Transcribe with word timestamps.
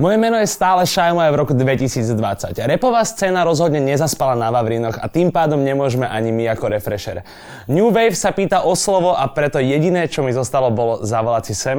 moje 0.00 0.16
meno 0.16 0.40
je 0.40 0.48
stále 0.48 0.88
Šajmo 0.88 1.20
aj 1.20 1.30
v 1.30 1.36
roku 1.36 1.52
2020. 1.52 2.56
Repová 2.56 3.04
scéna 3.04 3.44
rozhodne 3.44 3.84
nezaspala 3.84 4.32
na 4.32 4.48
Vavrinoch 4.48 4.96
a 4.96 5.06
tým 5.12 5.28
pádom 5.28 5.60
nemôžeme 5.60 6.08
ani 6.08 6.32
my 6.32 6.48
ako 6.56 6.72
refresher. 6.72 7.20
New 7.68 7.92
Wave 7.92 8.16
sa 8.16 8.32
pýta 8.32 8.64
o 8.64 8.72
slovo 8.72 9.12
a 9.12 9.28
preto 9.28 9.60
jediné, 9.60 10.08
čo 10.08 10.24
mi 10.24 10.32
zostalo, 10.32 10.72
bolo 10.72 11.04
zavolať 11.04 11.42
si 11.52 11.54
sem. 11.54 11.78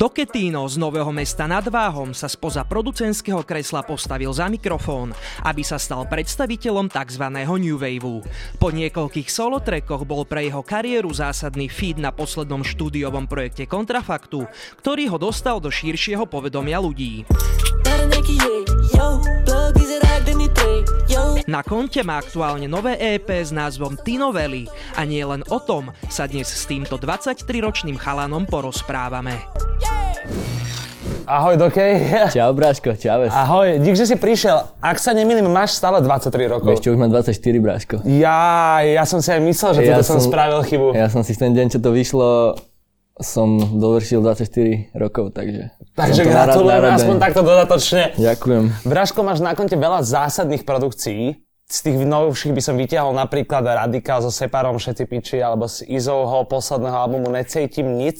Do 0.00 0.08
Ketino 0.08 0.64
z 0.64 0.80
Nového 0.80 1.12
mesta 1.12 1.44
nad 1.44 1.60
Váhom 1.68 2.16
sa 2.16 2.24
spoza 2.24 2.64
producentského 2.64 3.44
kresla 3.44 3.84
postavil 3.84 4.32
za 4.32 4.48
mikrofón, 4.48 5.12
aby 5.44 5.60
sa 5.60 5.76
stal 5.76 6.08
predstaviteľom 6.08 6.88
tzv. 6.88 7.20
New 7.60 7.76
Waveu. 7.76 8.24
Po 8.56 8.72
niekoľkých 8.72 9.28
solotrekoch 9.28 10.08
bol 10.08 10.24
pre 10.24 10.48
jeho 10.48 10.64
kariéru 10.64 11.12
zásadný 11.12 11.68
feed 11.68 12.00
na 12.00 12.16
poslednom 12.16 12.64
štúdiovom 12.64 13.28
projekte 13.28 13.68
Kontrafaktu, 13.68 14.48
ktorý 14.80 15.04
ho 15.12 15.20
dostal 15.20 15.60
do 15.60 15.68
širšieho 15.68 16.24
povedomia 16.24 16.80
ľudí. 16.80 17.28
Na 21.44 21.60
konte 21.60 22.00
má 22.00 22.16
aktuálne 22.16 22.64
nové 22.72 22.96
EP 22.96 23.28
s 23.28 23.52
názvom 23.52 24.00
Tino 24.00 24.32
Valley 24.32 24.64
a 24.96 25.04
nie 25.04 25.20
len 25.20 25.44
o 25.52 25.60
tom 25.60 25.92
sa 26.08 26.24
dnes 26.24 26.48
s 26.48 26.64
týmto 26.64 26.96
23-ročným 26.96 28.00
chalanom 28.00 28.48
porozprávame. 28.48 29.59
Ahoj, 31.30 31.54
Dokej. 31.62 31.92
Čau, 32.34 32.50
Bráško, 32.50 32.98
čau. 32.98 33.22
Ahoj, 33.30 33.78
dík, 33.78 33.94
že 33.94 34.02
si 34.10 34.18
prišiel. 34.18 34.66
Ak 34.82 34.98
sa 34.98 35.14
nemýlim, 35.14 35.46
máš 35.46 35.78
stále 35.78 36.02
23 36.02 36.50
rokov. 36.50 36.66
Vieš 36.74 36.82
čo, 36.82 36.90
už 36.90 36.98
mám 36.98 37.14
24, 37.14 37.38
Bráško. 37.62 37.94
Ja, 38.02 38.82
ja 38.82 39.06
som 39.06 39.22
si 39.22 39.30
aj 39.30 39.38
myslel, 39.38 39.70
že 39.78 39.80
ja 39.86 40.02
som, 40.02 40.18
som 40.18 40.26
spravil 40.26 40.58
chybu. 40.66 40.90
Ja 40.98 41.06
som 41.06 41.22
si 41.22 41.38
ten 41.38 41.54
deň, 41.54 41.70
čo 41.70 41.78
to 41.78 41.94
vyšlo, 41.94 42.58
som 43.22 43.78
dovršil 43.78 44.26
24 44.26 44.90
rokov, 44.96 45.30
takže... 45.30 45.70
Takže 45.94 46.22
gratulujem 46.26 46.98
aspoň 46.98 47.16
takto 47.22 47.40
dodatočne. 47.46 48.18
Ďakujem. 48.18 48.64
Bráško, 48.88 49.20
máš 49.22 49.38
na 49.38 49.54
konte 49.54 49.78
veľa 49.78 50.02
zásadných 50.02 50.66
produkcií. 50.66 51.38
Z 51.70 51.78
tých 51.86 52.02
novších 52.02 52.50
by 52.50 52.62
som 52.64 52.74
vyťahol 52.74 53.14
napríklad 53.14 53.62
Radikál 53.62 54.18
so 54.18 54.34
Separom 54.34 54.82
Všetci 54.82 55.04
piči 55.06 55.38
alebo 55.38 55.70
z 55.70 55.86
Izovho 55.86 56.42
posledného 56.50 56.98
albumu 56.98 57.30
Necejtim 57.30 57.86
nic. 57.94 58.18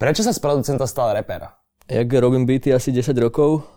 Prečo 0.00 0.24
sa 0.24 0.32
z 0.32 0.40
producenta 0.40 0.88
stal 0.88 1.12
reper? 1.12 1.52
Jak 1.84 2.08
robím 2.08 2.48
beaty 2.48 2.72
asi 2.72 2.88
10 2.88 3.12
rokov 3.20 3.68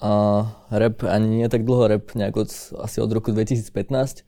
a 0.00 0.40
rap 0.72 1.04
ani 1.04 1.44
nie 1.44 1.48
tak 1.52 1.68
dlho, 1.68 1.84
rap 1.84 2.16
nejak 2.16 2.32
od, 2.32 2.48
asi 2.80 2.96
od 3.04 3.12
roku 3.12 3.28
2015. 3.28 4.24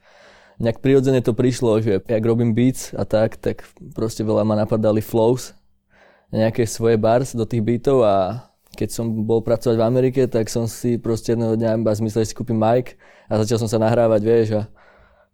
Nejak 0.61 0.85
prirodzene 0.85 1.25
to 1.25 1.33
prišlo, 1.33 1.81
že 1.81 2.05
jak 2.05 2.25
robím 2.29 2.53
beats 2.53 2.93
a 2.93 3.09
tak, 3.09 3.41
tak 3.41 3.65
proste 3.97 4.29
veľa 4.29 4.45
ma 4.45 4.61
napadali 4.61 5.01
flows, 5.01 5.57
nejaké 6.37 6.69
svoje 6.69 7.01
bars 7.01 7.33
do 7.33 7.49
tých 7.49 7.65
beatov 7.65 8.05
a 8.05 8.45
keď 8.77 8.93
som 8.93 9.25
bol 9.25 9.41
pracovať 9.41 9.81
v 9.81 9.89
Amerike, 9.89 10.21
tak 10.29 10.53
som 10.53 10.69
si 10.69 11.01
proste 11.01 11.33
jedného 11.33 11.57
dňa 11.57 11.81
iba 11.81 11.97
zmyslel, 11.97 12.29
že 12.29 12.37
si 12.37 12.37
kúpim 12.37 12.61
mic 12.61 13.01
a 13.33 13.41
začal 13.41 13.57
som 13.57 13.73
sa 13.73 13.81
nahrávať, 13.81 14.21
vieš, 14.21 14.49
a 14.61 14.63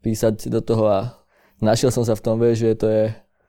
písať 0.06 0.46
do 0.46 0.62
toho 0.62 0.86
a 0.86 0.98
našiel 1.58 1.90
som 1.90 2.06
sa 2.06 2.14
v 2.14 2.22
tom, 2.22 2.38
vieš, 2.38 2.62
že 2.62 2.78
to 2.78 2.86
je 2.86 3.04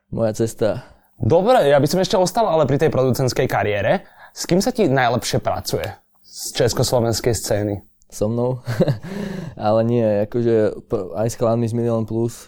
moja 0.10 0.34
cesta 0.34 0.98
Dobre, 1.20 1.68
ja 1.68 1.76
by 1.76 1.88
som 1.88 2.00
ešte 2.00 2.16
ostal 2.16 2.48
ale 2.48 2.64
pri 2.64 2.80
tej 2.80 2.88
producentskej 2.88 3.48
kariére. 3.52 4.08
S 4.32 4.48
kým 4.48 4.64
sa 4.64 4.72
ti 4.72 4.88
najlepšie 4.88 5.44
pracuje 5.44 5.84
z 6.24 6.56
československej 6.56 7.36
scény? 7.36 7.76
So 8.08 8.32
mnou? 8.32 8.64
ale 9.60 9.80
nie, 9.84 10.08
akože 10.26 10.80
aj 11.20 11.28
s 11.28 11.38
chalánmi 11.38 11.68
z 11.68 11.76
Milion 11.76 12.08
Plus 12.08 12.48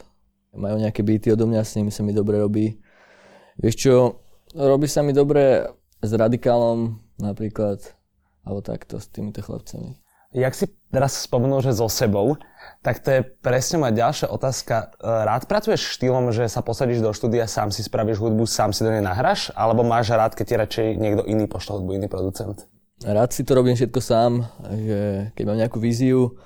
majú 0.55 0.79
nejaké 0.79 1.03
byty 1.03 1.35
odo 1.35 1.47
mňa, 1.47 1.61
s 1.63 1.75
nimi 1.75 1.91
sa 1.91 2.03
mi 2.03 2.15
dobre 2.15 2.39
robí. 2.39 2.79
Vieš 3.59 3.75
čo, 3.75 3.93
robí 4.55 4.87
sa 4.87 5.03
mi 5.03 5.11
dobre 5.11 5.67
s 6.01 6.11
Radikálom 6.11 6.97
napríklad, 7.19 7.79
alebo 8.47 8.59
takto 8.63 8.97
s 8.97 9.07
týmito 9.11 9.43
chlapcami. 9.43 9.99
Jak 10.31 10.55
si 10.55 10.71
teraz 10.91 11.23
spomenul, 11.23 11.63
že 11.63 11.71
so 11.73 11.87
sebou, 11.87 12.35
tak 12.83 12.99
to 12.99 13.09
je 13.09 13.19
presne 13.23 13.79
moja 13.79 13.93
ďalšia 13.95 14.27
otázka. 14.27 14.93
E, 14.99 15.07
rád 15.07 15.47
pracuješ 15.47 15.97
štýlom, 15.97 16.35
že 16.35 16.51
sa 16.51 16.59
posadíš 16.61 16.99
do 16.99 17.15
štúdia, 17.15 17.47
sám 17.47 17.71
si 17.71 17.81
spravíš 17.81 18.19
hudbu, 18.19 18.43
sám 18.43 18.75
si 18.75 18.83
do 18.83 18.91
nej 18.91 19.01
nahráš? 19.01 19.53
Alebo 19.55 19.87
máš 19.87 20.11
rád, 20.11 20.35
keď 20.35 20.45
ti 20.45 20.55
radšej 20.59 20.87
niekto 20.99 21.23
iný 21.25 21.47
pošle 21.47 21.79
hudbu, 21.79 21.97
iný 21.97 22.07
producent? 22.11 22.67
Rád 23.01 23.33
si 23.33 23.41
to 23.41 23.57
robím 23.57 23.73
všetko 23.73 23.99
sám, 24.01 24.45
že 24.69 24.99
keď 25.33 25.43
mám 25.47 25.57
nejakú 25.57 25.81
víziu, 25.81 26.37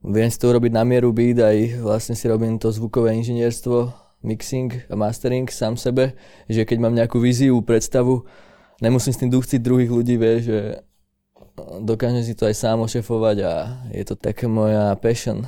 viem 0.00 0.32
si 0.32 0.40
to 0.40 0.48
urobiť 0.48 0.72
na 0.72 0.88
mieru 0.88 1.12
beat, 1.12 1.36
aj 1.36 1.84
vlastne 1.84 2.16
si 2.16 2.24
robím 2.30 2.56
to 2.56 2.72
zvukové 2.72 3.12
inžinierstvo, 3.20 3.92
mixing 4.24 4.88
a 4.88 4.94
mastering 4.96 5.50
sám 5.50 5.76
sebe, 5.76 6.14
že 6.48 6.64
keď 6.64 6.78
mám 6.80 6.94
nejakú 6.96 7.20
víziu, 7.20 7.60
predstavu, 7.60 8.24
nemusím 8.80 9.12
s 9.12 9.20
tým 9.20 9.30
duchciť 9.30 9.58
druhých 9.60 9.90
ľudí, 9.90 10.14
vie, 10.16 10.34
že 10.40 10.58
dokážem 11.56 12.24
si 12.24 12.34
to 12.36 12.48
aj 12.48 12.56
sám 12.56 12.84
ošefovať 12.84 13.36
a 13.44 13.52
je 13.92 14.04
to 14.04 14.14
také 14.16 14.48
moja 14.48 14.96
passion. 14.98 15.44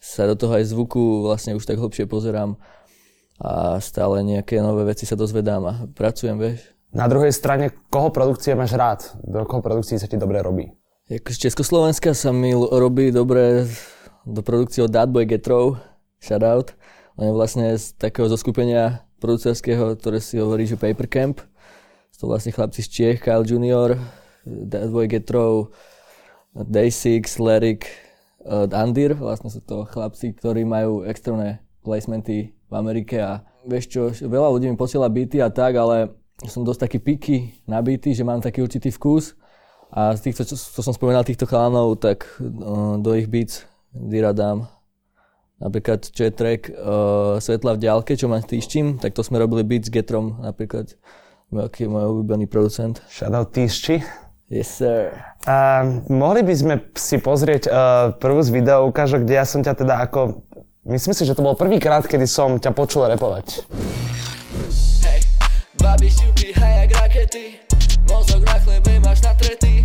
Sa 0.00 0.28
do 0.28 0.36
toho 0.36 0.60
aj 0.60 0.68
zvuku 0.68 1.24
vlastne 1.24 1.56
už 1.56 1.64
tak 1.64 1.80
hlbšie 1.80 2.04
pozerám 2.04 2.60
a 3.40 3.80
stále 3.80 4.20
nejaké 4.22 4.60
nové 4.60 4.84
veci 4.84 5.08
sa 5.08 5.16
dozvedám 5.16 5.62
a 5.64 5.74
pracujem, 5.90 6.36
vieš. 6.36 6.70
Na 6.94 7.10
druhej 7.10 7.34
strane, 7.34 7.74
koho 7.90 8.14
produkcie 8.14 8.54
máš 8.54 8.78
rád? 8.78 9.00
Do 9.24 9.42
koho 9.48 9.58
produkcie 9.58 9.98
sa 9.98 10.06
ti 10.06 10.14
dobre 10.14 10.38
robí? 10.44 10.70
Z 11.10 11.50
Československa 11.50 12.14
sa 12.14 12.30
mi 12.30 12.54
robí 12.54 13.10
dobre 13.10 13.66
do 14.24 14.40
produkcie 14.40 14.86
od 14.86 14.94
Dadboy 14.94 15.26
Getro, 15.26 15.76
shoutout. 16.22 16.72
On 17.18 17.28
je 17.28 17.32
vlastne 17.34 17.76
z 17.76 17.92
takého 17.98 18.30
zoskupenia 18.30 19.04
producerského, 19.18 19.98
ktoré 19.98 20.22
si 20.22 20.40
hovorí, 20.40 20.64
že 20.64 20.80
Paper 20.80 21.08
Camp. 21.10 21.36
To 22.22 22.30
vlastne 22.30 22.56
chlapci 22.56 22.80
z 22.80 22.88
Čiech, 22.88 23.18
Kyle 23.20 23.44
Junior, 23.44 24.00
Boy 24.44 25.08
Getro, 25.08 25.72
Day 26.54 26.92
Six, 26.92 27.40
Lyric, 27.40 27.88
uh, 28.46 28.68
Andir, 28.70 29.16
vlastne 29.16 29.50
sú 29.50 29.64
to 29.64 29.88
chlapci, 29.88 30.36
ktorí 30.36 30.62
majú 30.62 31.02
extrémne 31.02 31.64
placementy 31.82 32.54
v 32.70 32.72
Amerike 32.72 33.20
a 33.20 33.44
vieš 33.66 33.90
čo, 33.90 34.12
veľa 34.12 34.52
ľudí 34.52 34.68
mi 34.70 34.76
posiela 34.76 35.08
byty 35.08 35.40
a 35.40 35.48
tak, 35.48 35.76
ale 35.76 36.14
som 36.44 36.62
dosť 36.62 36.80
taký 36.88 36.98
piky 37.00 37.36
na 37.64 37.80
byty, 37.80 38.12
že 38.12 38.26
mám 38.26 38.44
taký 38.44 38.60
určitý 38.60 38.92
vkus 38.92 39.34
a 39.94 40.14
z 40.14 40.30
týchto, 40.30 40.44
čo, 40.44 40.56
čo 40.56 40.80
som 40.82 40.92
spomínal, 40.94 41.24
týchto 41.24 41.48
chalanov, 41.48 41.96
tak 41.98 42.26
uh, 42.40 43.00
do 43.00 43.16
ich 43.16 43.26
beats 43.30 43.64
Dira 43.94 44.34
dám. 44.34 44.66
Napríklad, 45.62 46.02
čo 46.10 46.26
je 46.26 46.32
track 46.34 46.66
uh, 46.74 47.38
Svetla 47.38 47.78
v 47.78 47.82
diálke, 47.86 48.18
čo 48.18 48.26
s 48.26 48.46
Týščím, 48.50 48.98
tak 48.98 49.14
to 49.14 49.22
sme 49.22 49.38
robili 49.38 49.62
beat 49.62 49.86
s 49.86 49.90
Getrom, 49.90 50.42
napríklad. 50.42 50.98
Veľký 51.54 51.86
môj 51.86 52.10
obľúbený 52.10 52.50
producent. 52.50 52.98
Shoutout 53.06 53.54
Týšči. 53.54 54.23
Yes, 54.54 54.78
sir. 54.78 55.10
Uh, 55.50 56.06
mohli 56.06 56.46
by 56.46 56.54
sme 56.54 56.74
si 56.94 57.18
pozrieť 57.18 57.66
uh, 57.66 58.14
prvú 58.14 58.38
z 58.38 58.54
video 58.54 58.86
ukážok, 58.86 59.26
kde 59.26 59.34
ja 59.34 59.42
som 59.42 59.66
ťa 59.66 59.82
teda 59.82 59.98
ako... 60.06 60.46
Myslím 60.86 61.10
si, 61.10 61.26
že 61.26 61.34
to 61.34 61.42
bol 61.42 61.58
prvýkrát, 61.58 62.06
kedy 62.06 62.22
som 62.30 62.62
ťa 62.62 62.70
počul 62.70 63.10
repovať. 63.10 63.66
Hey, 65.02 65.26
babi 65.82 66.06
šupy, 66.06 66.54
hajak 66.54 66.94
rakety, 66.94 67.58
mozog 68.06 68.46
na 68.46 68.54
chlebe 68.62 69.02
máš 69.02 69.26
natretý. 69.26 69.82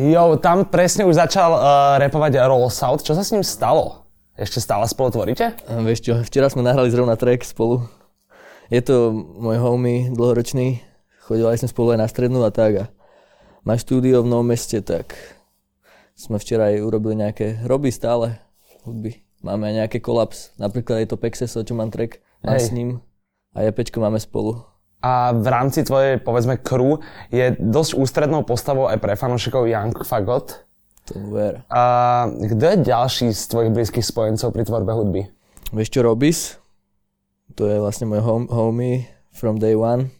Jo, 0.00 0.40
tam 0.40 0.64
presne 0.64 1.04
už 1.04 1.20
začal 1.20 1.52
uh, 1.52 1.60
repovať 2.00 2.40
Roll 2.48 2.72
South. 2.72 3.04
Čo 3.04 3.12
sa 3.12 3.20
s 3.20 3.36
ním 3.36 3.44
stalo? 3.44 4.08
Ešte 4.32 4.56
stále 4.56 4.88
spolu 4.88 5.12
tvoríte? 5.12 5.52
Uh, 5.68 5.84
vieš 5.84 6.08
čo, 6.08 6.16
včera 6.24 6.48
sme 6.48 6.64
nahrali 6.64 6.88
zrovna 6.88 7.20
track 7.20 7.44
spolu. 7.44 7.84
Je 8.72 8.80
to 8.80 9.12
môj 9.12 9.60
homie 9.60 10.08
dlhoročný. 10.08 10.80
Chodili 11.20 11.52
sme 11.60 11.68
spolu 11.68 11.88
aj 11.92 12.00
na 12.00 12.08
strednú 12.08 12.40
a 12.40 12.48
tak. 12.48 12.72
A 12.80 12.84
má 13.60 13.76
štúdio 13.76 14.24
v 14.24 14.32
Novom 14.32 14.48
meste, 14.48 14.80
tak 14.80 15.12
sme 16.16 16.40
včera 16.40 16.72
aj 16.72 16.80
urobili 16.80 17.20
nejaké, 17.20 17.60
robí 17.68 17.92
stále 17.92 18.40
hudby. 18.88 19.20
Máme 19.44 19.68
aj 19.68 19.84
nejaké 19.84 19.98
kolaps. 20.00 20.56
Napríklad 20.56 21.04
je 21.04 21.12
to 21.12 21.20
Pexeso, 21.20 21.60
čo 21.60 21.76
mám 21.76 21.92
track, 21.92 22.24
mám 22.40 22.56
s 22.56 22.72
ním. 22.72 23.04
A 23.52 23.68
ja 23.68 23.70
Pečko 23.76 24.00
máme 24.00 24.16
spolu 24.16 24.64
a 25.00 25.32
v 25.32 25.46
rámci 25.48 25.80
tvojej, 25.80 26.20
povedzme, 26.20 26.60
crew 26.60 27.00
je 27.32 27.56
dosť 27.56 27.96
ústrednou 27.96 28.44
postavou 28.44 28.84
aj 28.84 29.00
pre 29.00 29.16
fanúšikov 29.16 29.64
Young 29.64 29.96
Fagot. 30.04 30.68
tomu 31.08 31.32
ver. 31.34 31.64
A 31.72 31.82
kto 32.28 32.64
je 32.64 32.76
ďalší 32.84 33.32
z 33.32 33.42
tvojich 33.48 33.72
blízkych 33.72 34.06
spojencov 34.06 34.52
pri 34.52 34.62
tvorbe 34.68 34.92
hudby? 34.92 35.22
Vieš 35.72 35.88
čo, 35.88 36.00
Robis? 36.04 36.60
To 37.56 37.66
je 37.66 37.80
vlastne 37.80 38.06
môj 38.06 38.22
hom- 38.22 38.50
homie 38.52 39.08
from 39.32 39.58
day 39.58 39.74
one. 39.74 40.12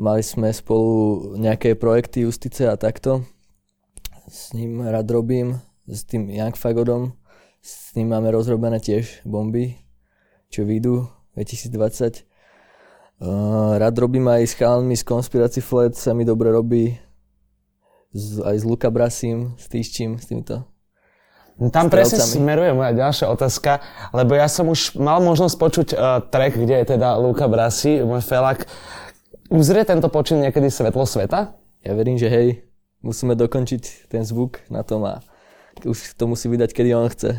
Mali 0.00 0.24
sme 0.24 0.48
spolu 0.54 1.36
nejaké 1.36 1.76
projekty 1.76 2.24
Justice 2.24 2.64
a 2.64 2.80
takto. 2.80 3.28
S 4.30 4.54
ním 4.56 4.80
rád 4.80 5.10
robím, 5.10 5.60
s 5.84 6.06
tým 6.06 6.30
Young 6.30 6.56
Fagodom. 6.56 7.12
S 7.60 7.92
ním 7.92 8.14
máme 8.14 8.32
rozrobené 8.32 8.80
tiež 8.80 9.20
bomby, 9.28 9.76
čo 10.48 10.64
vyjdú 10.64 11.10
2020. 11.36 12.29
Uh, 13.20 13.76
rád 13.76 14.00
robím 14.00 14.24
aj 14.32 14.42
s 14.48 14.54
chalmi 14.56 14.96
z 14.96 15.04
Conspiracy 15.04 15.60
Flat, 15.60 15.92
sa 15.92 16.16
mi 16.16 16.24
dobre 16.24 16.48
robí. 16.48 16.96
Z, 18.16 18.42
aj 18.42 18.56
s 18.58 18.64
Luka 18.64 18.88
Brasim, 18.88 19.54
s 19.60 19.68
Týščím, 19.68 20.16
s 20.16 20.26
týmito 20.26 20.70
tam 21.68 21.92
presne 21.92 22.24
smeruje 22.24 22.72
moja 22.72 22.96
ďalšia 22.96 23.28
otázka, 23.28 23.84
lebo 24.16 24.32
ja 24.32 24.48
som 24.48 24.72
už 24.72 24.96
mal 24.96 25.20
možnosť 25.20 25.56
počuť 25.60 25.88
uh, 25.92 26.24
track, 26.24 26.56
kde 26.56 26.80
je 26.80 26.96
teda 26.96 27.20
Luka 27.20 27.44
Brasi, 27.44 28.00
môj 28.00 28.24
felak. 28.24 28.64
Uzrie 29.52 29.84
tento 29.84 30.08
počin 30.08 30.40
niekedy 30.40 30.72
svetlo 30.72 31.04
sveta? 31.04 31.52
Ja 31.84 31.92
verím, 31.92 32.16
že 32.16 32.32
hej, 32.32 32.64
musíme 33.04 33.36
dokončiť 33.36 34.08
ten 34.08 34.24
zvuk 34.24 34.64
na 34.72 34.80
tom 34.80 35.04
a 35.04 35.20
už 35.84 36.16
to 36.16 36.24
musí 36.24 36.48
vydať, 36.48 36.72
kedy 36.72 36.96
on 36.96 37.12
chce. 37.12 37.36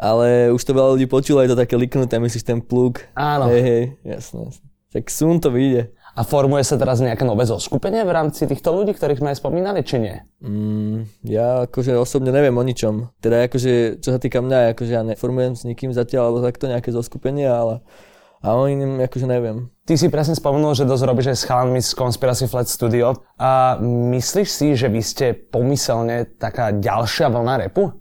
Ale 0.00 0.48
už 0.56 0.64
to 0.64 0.72
veľa 0.72 0.96
ľudí 0.96 1.04
počulo, 1.04 1.44
je 1.44 1.52
to 1.52 1.60
také 1.60 1.76
liknuté, 1.76 2.16
myslíš 2.16 2.40
ten 2.40 2.64
plug. 2.64 3.04
Áno. 3.12 3.52
Hej, 3.52 3.60
hej, 3.60 3.82
jasné. 4.00 4.48
Tak 4.90 5.06
sun 5.06 5.38
to 5.38 5.54
vyjde. 5.54 5.94
A 6.18 6.26
formuje 6.26 6.66
sa 6.66 6.74
teraz 6.74 6.98
nejaké 6.98 7.22
nové 7.22 7.46
zoskupenie 7.46 8.02
v 8.02 8.10
rámci 8.10 8.42
týchto 8.50 8.74
ľudí, 8.74 8.98
ktorých 8.98 9.22
sme 9.22 9.30
aj 9.30 9.38
spomínali, 9.38 9.86
či 9.86 10.02
nie? 10.02 10.16
Mm, 10.42 11.06
ja 11.22 11.70
akože 11.70 11.94
osobne 11.94 12.34
neviem 12.34 12.58
o 12.58 12.66
ničom. 12.66 13.14
Teda 13.22 13.46
akože, 13.46 14.02
čo 14.02 14.10
sa 14.10 14.18
týka 14.18 14.42
mňa, 14.42 14.74
akože 14.74 14.90
ja 14.90 15.06
neformujem 15.06 15.54
s 15.54 15.62
nikým 15.62 15.94
zatiaľ, 15.94 16.34
alebo 16.34 16.42
takto 16.42 16.66
nejaké 16.66 16.90
zoskupenie, 16.90 17.46
ale 17.46 17.86
a 18.40 18.56
o 18.56 18.64
iným 18.64 19.04
akože 19.04 19.28
neviem. 19.28 19.68
Ty 19.84 20.00
si 20.00 20.08
presne 20.08 20.32
spomenul, 20.32 20.72
že 20.72 20.88
dosť 20.88 21.04
robíš 21.04 21.28
aj 21.28 21.38
s 21.38 21.46
chalanmi 21.46 21.80
z 21.84 21.92
Conspiracy 21.92 22.48
Flat 22.48 22.72
Studio. 22.72 23.12
A 23.36 23.76
myslíš 23.84 24.48
si, 24.48 24.72
že 24.72 24.88
vy 24.88 25.04
ste 25.04 25.36
pomyselne 25.36 26.24
taká 26.40 26.72
ďalšia 26.72 27.28
vlna 27.28 27.68
repu? 27.68 27.99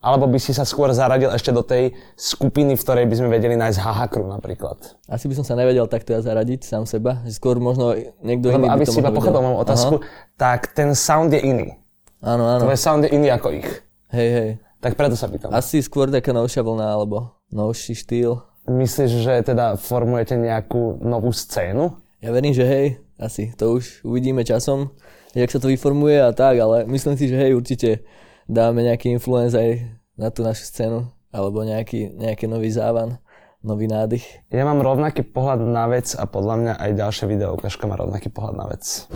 Alebo 0.00 0.24
by 0.32 0.40
si 0.40 0.56
sa 0.56 0.64
skôr 0.64 0.88
zaradil 0.96 1.28
ešte 1.28 1.52
do 1.52 1.60
tej 1.60 1.92
skupiny, 2.16 2.72
v 2.72 2.80
ktorej 2.80 3.04
by 3.04 3.14
sme 3.20 3.28
vedeli 3.28 3.52
nájsť 3.52 3.84
hahakru 3.84 4.24
napríklad? 4.32 4.96
Asi 5.04 5.28
by 5.28 5.36
som 5.36 5.44
sa 5.44 5.52
nevedel 5.60 5.84
takto 5.92 6.16
ja 6.16 6.24
zaradiť 6.24 6.64
sám 6.64 6.88
seba. 6.88 7.20
Skôr 7.28 7.60
možno 7.60 7.92
niekto 8.24 8.48
Lebo 8.48 8.64
iný 8.64 8.68
aby 8.72 8.80
by 8.80 8.88
to 8.88 8.92
si 8.96 9.00
iba 9.04 9.12
pochopil 9.12 9.44
moju 9.44 9.56
otázku, 9.60 9.94
Aha. 10.00 10.08
tak 10.40 10.72
ten 10.72 10.96
sound 10.96 11.36
je 11.36 11.44
iný. 11.44 11.76
Áno, 12.24 12.48
áno. 12.48 12.64
Tvoj 12.64 12.80
sound 12.80 13.04
je 13.04 13.12
iný 13.12 13.28
ako 13.28 13.52
ich. 13.52 13.68
Hej, 14.08 14.28
hej. 14.32 14.50
Tak 14.80 14.96
preto 14.96 15.20
sa 15.20 15.28
pýtam. 15.28 15.52
Asi 15.52 15.84
skôr 15.84 16.08
taká 16.08 16.32
novšia 16.32 16.64
vlna, 16.64 16.96
alebo 16.96 17.36
novší 17.52 17.92
štýl. 17.92 18.40
Myslíš, 18.72 19.20
že 19.20 19.34
teda 19.44 19.76
formujete 19.76 20.32
nejakú 20.40 21.04
novú 21.04 21.28
scénu? 21.28 22.00
Ja 22.24 22.32
verím, 22.32 22.56
že 22.56 22.64
hej, 22.64 22.86
asi. 23.20 23.52
To 23.60 23.76
už 23.76 24.00
uvidíme 24.08 24.48
časom, 24.48 24.96
jak 25.36 25.52
sa 25.52 25.60
to 25.60 25.68
vyformuje 25.68 26.24
a 26.24 26.32
tak, 26.32 26.56
ale 26.56 26.88
myslím 26.88 27.20
si, 27.20 27.28
že 27.28 27.36
hej, 27.36 27.52
určite 27.52 28.00
dáme 28.50 28.82
nejaký 28.82 29.14
influence 29.14 29.54
aj 29.54 29.86
na 30.18 30.34
tú 30.34 30.42
našu 30.42 30.66
scénu, 30.66 31.06
alebo 31.30 31.62
nejaký, 31.62 32.10
nejaký 32.18 32.50
nový 32.50 32.74
závan, 32.74 33.22
nový 33.62 33.86
nádych. 33.86 34.26
Ja 34.50 34.66
mám 34.66 34.82
rovnaký 34.82 35.22
pohľad 35.22 35.62
na 35.62 35.86
vec 35.86 36.18
a 36.18 36.26
podľa 36.26 36.54
mňa 36.58 36.72
aj 36.82 36.90
ďalšie 36.98 37.24
video 37.30 37.54
ukážka 37.54 37.86
má 37.86 37.94
rovnaký 37.94 38.28
pohľad 38.28 38.54
na 38.58 38.66
vec. 38.66 39.06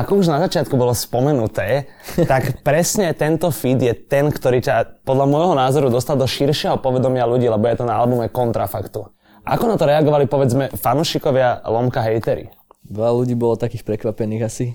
Ako 0.00 0.24
už 0.24 0.32
na 0.32 0.40
začiatku 0.40 0.72
bolo 0.80 0.96
spomenuté, 0.96 1.92
tak 2.24 2.64
presne 2.64 3.12
tento 3.12 3.52
feed 3.52 3.84
je 3.84 3.92
ten, 3.92 4.32
ktorý 4.32 4.64
ťa 4.64 5.04
podľa 5.04 5.26
môjho 5.28 5.54
názoru 5.54 5.92
dostal 5.92 6.16
do 6.16 6.24
širšieho 6.24 6.80
povedomia 6.80 7.28
ľudí, 7.28 7.44
lebo 7.44 7.68
je 7.68 7.76
to 7.76 7.84
na 7.84 8.00
albume 8.00 8.32
Kontrafaktu. 8.32 9.04
Ako 9.44 9.68
na 9.68 9.76
to 9.76 9.84
reagovali, 9.84 10.24
povedzme, 10.24 10.72
fanúšikovia 10.72 11.64
Lomka 11.68 12.00
hejtery? 12.00 12.48
Veľa 12.88 13.12
ľudí 13.12 13.34
bolo 13.36 13.60
takých 13.60 13.84
prekvapených 13.84 14.42
asi, 14.44 14.66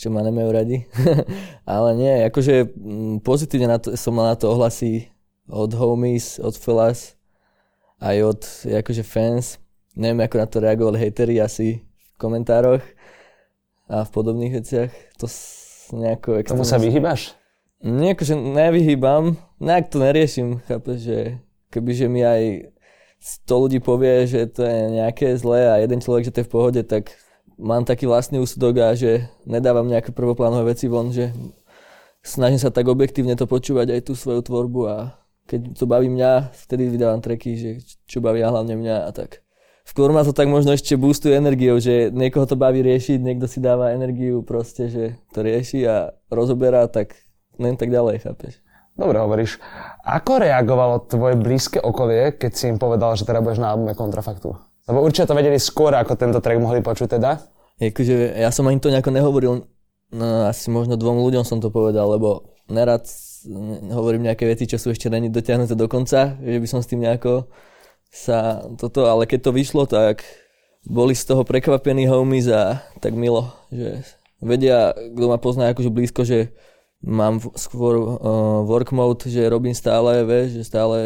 čo 0.00 0.08
ma 0.08 0.24
nemajú 0.24 0.48
radi. 0.48 0.88
Ale 1.68 1.92
nie, 1.96 2.28
akože 2.28 2.72
mm, 2.72 3.14
pozitívne 3.20 3.68
na 3.68 3.78
to, 3.80 3.96
som 4.00 4.16
mal 4.16 4.32
na 4.32 4.36
to 4.36 4.48
ohlasy 4.48 5.12
od 5.48 5.72
homies, 5.76 6.40
od 6.40 6.56
fellas, 6.56 7.20
aj 8.00 8.16
od 8.24 8.40
akože 8.80 9.04
fans. 9.04 9.60
Neviem, 9.92 10.24
ako 10.24 10.36
na 10.40 10.46
to 10.48 10.56
reagovali 10.64 10.96
hejteri 10.96 11.36
asi 11.36 11.84
v 11.84 12.14
komentároch 12.16 12.80
a 13.92 14.08
v 14.08 14.10
podobných 14.10 14.56
veciach. 14.56 14.88
To 15.20 15.28
nejako... 15.92 16.40
Tomu 16.48 16.64
sa 16.64 16.80
vyhýbaš? 16.80 17.36
Nie, 17.82 18.14
akože 18.14 18.38
nevyhýbam, 18.38 19.36
nejak 19.58 19.90
to 19.90 19.98
neriešim, 19.98 20.62
chápeš, 20.70 20.98
že 21.02 21.18
kebyže 21.74 22.06
mi 22.06 22.22
aj 22.22 22.72
100 23.46 23.62
ľudí 23.66 23.78
povie, 23.82 24.22
že 24.30 24.46
to 24.46 24.62
je 24.62 25.02
nejaké 25.02 25.34
zlé 25.34 25.66
a 25.66 25.74
jeden 25.82 25.98
človek, 25.98 26.30
že 26.30 26.32
to 26.32 26.40
je 26.40 26.46
v 26.46 26.54
pohode, 26.54 26.80
tak 26.86 27.10
mám 27.58 27.82
taký 27.82 28.06
vlastný 28.06 28.38
úsudok 28.38 28.74
a 28.86 28.94
že 28.94 29.26
nedávam 29.50 29.90
nejaké 29.90 30.14
prvoplánové 30.14 30.78
veci 30.78 30.86
von, 30.86 31.10
že 31.10 31.34
snažím 32.22 32.62
sa 32.62 32.70
tak 32.70 32.86
objektívne 32.86 33.34
to 33.34 33.50
počúvať 33.50 33.98
aj 33.98 34.00
tú 34.06 34.14
svoju 34.14 34.46
tvorbu 34.46 34.80
a 34.86 35.18
keď 35.50 35.74
to 35.74 35.84
baví 35.90 36.06
mňa, 36.06 36.54
vtedy 36.54 36.86
vydávam 36.86 37.18
treky, 37.18 37.50
že 37.58 37.70
čo 38.06 38.22
baví 38.22 38.46
hlavne 38.46 38.78
mňa 38.78 38.96
a 39.06 39.10
tak. 39.10 39.42
Skôr 39.82 40.14
ma 40.14 40.22
to 40.22 40.30
tak 40.30 40.46
možno 40.46 40.72
ešte 40.72 40.94
boostuje 40.94 41.34
energiou, 41.34 41.76
že 41.82 42.14
niekoho 42.14 42.46
to 42.46 42.54
baví 42.54 42.80
riešiť, 42.86 43.18
niekto 43.18 43.50
si 43.50 43.58
dáva 43.58 43.92
energiu 43.92 44.46
proste, 44.46 44.86
že 44.88 45.04
to 45.34 45.42
rieši 45.42 45.84
a 45.84 46.14
rozoberá, 46.30 46.86
tak 46.86 47.18
len 47.58 47.74
tak 47.74 47.90
ďalej, 47.90 48.22
chápeš? 48.22 48.62
Dobre 48.92 49.18
hovoríš. 49.18 49.58
Ako 50.04 50.38
reagovalo 50.38 51.08
tvoje 51.08 51.34
blízke 51.34 51.80
okolie, 51.80 52.36
keď 52.36 52.52
si 52.52 52.64
im 52.68 52.78
povedal, 52.78 53.16
že 53.16 53.24
teda 53.24 53.40
budeš 53.40 53.64
na 53.64 53.72
albume 53.72 53.96
kontrafaktu? 53.96 54.52
Lebo 54.86 54.98
určite 55.02 55.32
to 55.32 55.38
vedeli 55.38 55.56
skôr, 55.56 55.96
ako 55.96 56.14
tento 56.14 56.38
track 56.38 56.60
mohli 56.60 56.84
počuť 56.84 57.18
teda. 57.18 57.40
Jakože 57.80 58.36
ja 58.38 58.52
som 58.52 58.68
ani 58.68 58.78
to 58.78 58.92
nejako 58.92 59.10
nehovoril, 59.10 59.52
no, 60.12 60.26
asi 60.46 60.68
možno 60.68 61.00
dvom 61.00 61.24
ľuďom 61.24 61.42
som 61.42 61.58
to 61.58 61.72
povedal, 61.72 62.06
lebo 62.12 62.52
nerad 62.68 63.02
hovorím 63.90 64.30
nejaké 64.30 64.46
veci, 64.46 64.70
čo 64.70 64.78
sú 64.78 64.94
ešte 64.94 65.10
není 65.10 65.32
dotiahnuté 65.32 65.74
do 65.74 65.90
konca, 65.90 66.38
že 66.38 66.58
by 66.62 66.68
som 66.68 66.78
s 66.84 66.86
tým 66.86 67.02
nejako 67.02 67.50
sa 68.12 68.60
toto, 68.76 69.08
ale 69.08 69.24
keď 69.24 69.48
to 69.48 69.56
vyšlo, 69.56 69.88
tak 69.88 70.20
boli 70.84 71.16
z 71.16 71.24
toho 71.32 71.48
prekvapení 71.48 72.04
homies 72.04 72.52
a 72.52 72.84
tak 73.00 73.16
milo, 73.16 73.56
že 73.72 74.04
vedia, 74.44 74.92
kto 74.92 75.26
ma 75.32 75.40
pozná 75.40 75.72
akože 75.72 75.88
blízko, 75.88 76.28
že 76.28 76.52
mám 77.00 77.40
skôr 77.56 77.96
uh, 77.96 78.16
work 78.68 78.92
mode, 78.92 79.24
že 79.26 79.48
robím 79.48 79.72
stále, 79.72 80.28
vieš, 80.28 80.60
že 80.60 80.62
stále 80.68 80.96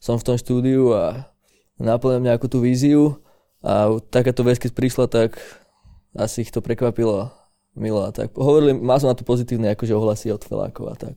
som 0.00 0.16
v 0.16 0.26
tom 0.26 0.36
štúdiu 0.40 0.96
a 0.96 1.28
naplňam 1.76 2.24
nejakú 2.24 2.48
tú 2.48 2.64
víziu 2.64 3.20
a 3.60 4.00
takáto 4.08 4.40
vec, 4.40 4.56
keď 4.56 4.72
prišla, 4.72 5.06
tak 5.12 5.36
asi 6.16 6.48
ich 6.48 6.50
to 6.50 6.64
prekvapilo 6.64 7.28
milo 7.76 8.02
a 8.02 8.10
tak. 8.10 8.32
Hovorili, 8.32 8.74
mal 8.74 8.96
som 8.96 9.12
na 9.12 9.18
to 9.18 9.28
pozitívne 9.28 9.76
akože 9.76 9.92
ohlasy 9.92 10.32
od 10.32 10.42
felákov 10.42 10.86
a 10.88 10.96
tak 10.96 11.14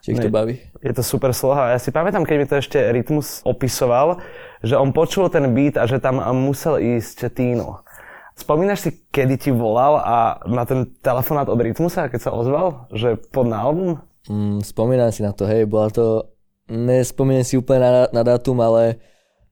či 0.00 0.16
ich 0.16 0.20
to 0.20 0.32
baví. 0.32 0.60
Je 0.80 0.92
to 0.96 1.04
super 1.04 1.30
sloha. 1.36 1.76
Ja 1.76 1.78
si 1.78 1.92
pamätám, 1.92 2.24
keď 2.24 2.36
mi 2.36 2.46
to 2.48 2.56
ešte 2.56 2.78
Rytmus 2.80 3.44
opisoval, 3.44 4.20
že 4.64 4.76
on 4.76 4.96
počul 4.96 5.28
ten 5.28 5.52
beat 5.52 5.76
a 5.76 5.84
že 5.84 6.00
tam 6.00 6.20
musel 6.40 6.80
ísť 6.80 7.32
Tino. 7.32 7.84
Spomínaš 8.40 8.88
si, 8.88 8.90
kedy 9.12 9.34
ti 9.36 9.50
volal 9.52 10.00
a 10.00 10.40
na 10.48 10.64
ten 10.64 10.88
telefonát 11.04 11.44
od 11.52 11.60
Rytmusa, 11.60 12.08
keď 12.08 12.20
sa 12.24 12.30
ozval, 12.32 12.88
že 12.88 13.20
pod 13.28 13.44
na 13.44 13.60
album? 13.60 14.00
Mm, 14.32 14.64
spomínam 14.64 15.12
si 15.12 15.20
na 15.20 15.36
to, 15.36 15.44
hej, 15.44 15.68
bola 15.68 15.92
to, 15.92 16.24
nespomínam 16.64 17.44
si 17.44 17.60
úplne 17.60 17.84
na, 17.84 17.92
na 18.08 18.22
dátum, 18.24 18.56
ale 18.64 18.96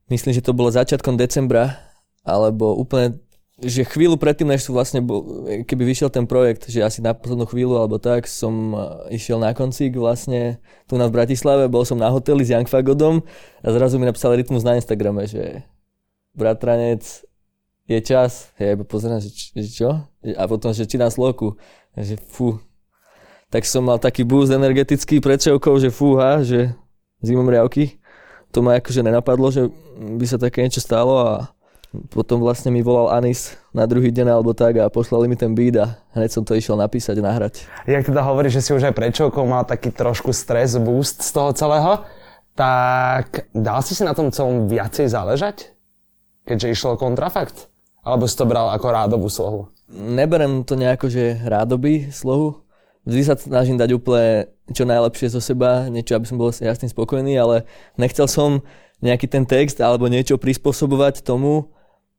myslím, 0.09 0.33
že 0.33 0.45
to 0.45 0.57
bolo 0.57 0.73
začiatkom 0.73 1.21
decembra, 1.21 1.77
alebo 2.25 2.73
úplne 2.81 3.21
že 3.59 3.83
chvíľu 3.83 4.15
predtým, 4.15 4.47
než 4.47 4.71
vlastne 4.71 5.03
bol, 5.03 5.47
keby 5.67 5.83
vyšiel 5.83 6.15
ten 6.15 6.31
projekt, 6.31 6.71
že 6.71 6.79
asi 6.79 7.03
na 7.03 7.11
poslednú 7.11 7.43
chvíľu 7.51 7.83
alebo 7.83 7.99
tak, 7.99 8.31
som 8.31 8.71
e, 8.71 8.79
išiel 9.19 9.43
na 9.43 9.51
koncík 9.51 9.99
vlastne 9.99 10.63
tu 10.87 10.95
na 10.95 11.11
v 11.11 11.19
Bratislave, 11.19 11.67
bol 11.67 11.83
som 11.83 11.99
na 11.99 12.07
hoteli 12.07 12.47
s 12.47 12.55
Young 12.55 12.71
Fagodom 12.71 13.27
a 13.63 13.69
zrazu 13.75 13.99
mi 13.99 14.07
napísal 14.07 14.39
Rytmus 14.39 14.63
na 14.63 14.79
Instagrame, 14.79 15.27
že 15.27 15.67
bratranec, 16.39 17.03
je 17.89 17.99
čas. 18.05 18.53
Ja 18.61 18.77
iba 18.77 18.85
pozerám, 18.85 19.19
že, 19.25 19.33
že 19.33 19.71
čo? 19.73 19.91
A 20.37 20.43
potom, 20.45 20.77
že 20.77 20.85
či 20.85 21.01
na 21.01 21.09
sloku. 21.09 21.57
Že 21.97 22.21
fú. 22.29 22.49
Tak 23.49 23.65
som 23.65 23.89
mal 23.89 23.97
taký 23.97 24.29
boost 24.29 24.53
energetický 24.53 25.25
pred 25.25 25.41
šovkou, 25.41 25.81
že 25.81 25.89
fúha, 25.89 26.45
že 26.45 26.77
zimom 27.25 27.49
riavky. 27.49 27.97
to 28.53 28.61
ma 28.61 28.77
akože 28.77 29.01
nenapadlo, 29.01 29.49
že 29.49 29.73
by 29.97 30.25
sa 30.29 30.37
také 30.37 30.61
niečo 30.61 30.85
stalo 30.85 31.17
a 31.17 31.49
potom 32.13 32.45
vlastne 32.45 32.69
mi 32.69 32.85
volal 32.85 33.09
Anis 33.09 33.57
na 33.73 33.89
druhý 33.89 34.13
deň 34.13 34.29
alebo 34.29 34.53
tak 34.53 34.77
a 34.77 34.93
poslali 34.93 35.25
mi 35.25 35.41
ten 35.41 35.57
beat 35.57 35.77
a 35.81 35.97
hneď 36.13 36.31
som 36.31 36.45
to 36.45 36.53
išiel 36.53 36.77
napísať 36.77 37.17
a 37.21 37.25
nahrať. 37.25 37.55
Jak 37.89 38.05
teda 38.05 38.21
hovoríš, 38.29 38.61
že 38.61 38.65
si 38.69 38.71
už 38.77 38.93
aj 38.93 38.95
pred 38.95 39.17
mal 39.49 39.65
taký 39.65 39.89
trošku 39.89 40.37
stres, 40.37 40.77
boost 40.77 41.25
z 41.25 41.31
toho 41.33 41.51
celého, 41.57 42.05
tak 42.53 43.49
dal 43.57 43.81
si 43.81 43.97
si 43.97 44.05
na 44.05 44.13
tom 44.13 44.29
celom 44.29 44.69
viacej 44.69 45.09
záležať? 45.09 45.73
Keďže 46.45 46.73
išlo 46.77 47.01
kontrafakt? 47.01 47.73
Alebo 48.05 48.29
si 48.29 48.37
to 48.37 48.45
bral 48.45 48.69
ako 48.73 48.87
rádovú 48.89 49.29
slohu? 49.33 49.61
Neberem 49.89 50.69
to 50.69 50.77
nejako, 50.77 51.09
že 51.09 51.41
rádoby 51.45 52.13
slohu. 52.13 52.65
Vždy 53.09 53.23
sa 53.25 53.41
snažím 53.41 53.81
dať 53.81 53.97
úplne 53.97 54.53
čo 54.77 54.85
najlepšie 54.85 55.33
zo 55.33 55.41
seba, 55.41 55.89
niečo, 55.89 56.13
aby 56.13 56.29
som 56.29 56.37
bol 56.37 56.53
tým 56.53 56.93
spokojný, 56.93 57.41
ale 57.41 57.65
nechcel 57.97 58.29
som 58.29 58.61
nejaký 59.01 59.31
ten 59.31 59.49
text 59.49 59.81
alebo 59.81 60.11
niečo 60.11 60.37
prispôsobovať 60.37 61.25
tomu, 61.25 61.73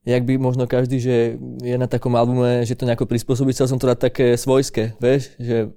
jak 0.08 0.24
by 0.24 0.40
možno 0.40 0.64
každý, 0.68 1.00
že 1.00 1.16
je 1.60 1.76
na 1.76 1.88
takom 1.88 2.16
albume, 2.16 2.64
že 2.64 2.76
to 2.76 2.88
nejako 2.88 3.10
prispôsobiť, 3.10 3.54
chcel 3.56 3.68
som 3.68 3.80
to 3.80 3.90
dať 3.90 4.00
také 4.00 4.28
svojské, 4.40 4.96
vieš, 5.00 5.36
že 5.40 5.76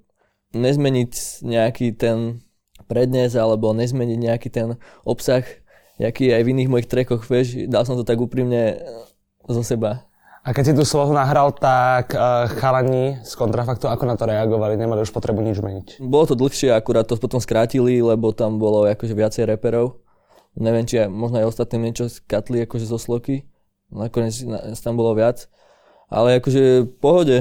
nezmeniť 0.55 1.43
nejaký 1.43 1.97
ten 1.97 2.45
prednes 2.87 3.35
alebo 3.35 3.73
nezmeniť 3.75 4.19
nejaký 4.19 4.49
ten 4.53 4.79
obsah, 5.03 5.43
jaký 5.99 6.31
je 6.31 6.37
aj 6.39 6.43
v 6.45 6.51
iných 6.55 6.71
mojich 6.71 6.91
trekoch, 6.91 7.27
vieš, 7.27 7.67
dal 7.67 7.83
som 7.83 7.99
to 7.99 8.07
tak 8.07 8.21
úprimne 8.21 8.79
zo 9.49 9.63
seba. 9.67 10.07
A 10.43 10.51
keď 10.51 10.65
si 10.67 10.73
tú 10.75 10.83
slohu 10.83 11.15
nahral, 11.15 11.55
tak 11.55 12.19
uh, 12.19 12.51
chalani 12.59 13.23
z 13.23 13.33
kontrafaktu 13.39 13.87
ako 13.87 14.11
na 14.11 14.19
to 14.19 14.27
reagovali? 14.27 14.75
Nemali 14.75 15.07
už 15.07 15.15
potrebu 15.15 15.39
nič 15.39 15.63
meniť? 15.63 16.03
Bolo 16.03 16.27
to 16.27 16.35
dlhšie, 16.35 16.75
akurát 16.75 17.07
to 17.07 17.15
potom 17.15 17.39
skrátili, 17.39 18.03
lebo 18.03 18.35
tam 18.35 18.59
bolo 18.59 18.83
akože 18.91 19.15
viacej 19.15 19.47
reperov. 19.47 20.03
Neviem, 20.59 20.83
či 20.83 20.99
aj, 20.99 21.15
možno 21.15 21.39
aj 21.39 21.47
ostatní 21.47 21.79
niečo 21.87 22.11
skatli 22.11 22.67
akože 22.67 22.91
zo 22.91 22.99
sloky 22.99 23.47
nakoniec 23.93 24.35
tam 24.81 24.97
bolo 24.97 25.13
viac. 25.13 25.47
Ale 26.13 26.41
akože 26.41 26.89
v 26.89 26.93
pohode. 27.01 27.39